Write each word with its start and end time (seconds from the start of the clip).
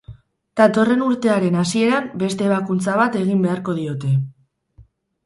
Datorren 0.59 1.01
urtearen 1.07 1.57
hasieran 1.63 2.07
beste 2.23 2.47
hebakuntza 2.47 2.97
bat 3.03 3.19
egin 3.21 3.45
beharko 3.47 3.77
diote. 3.81 4.15